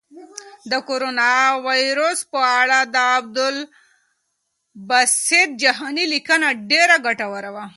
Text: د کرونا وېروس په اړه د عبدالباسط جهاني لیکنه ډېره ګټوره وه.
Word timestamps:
د 0.71 0.73
کرونا 0.87 1.33
وېروس 1.65 2.19
په 2.31 2.41
اړه 2.61 2.79
د 2.93 2.95
عبدالباسط 3.17 5.49
جهاني 5.61 6.05
لیکنه 6.13 6.47
ډېره 6.71 6.95
ګټوره 7.07 7.49
وه. 7.55 7.65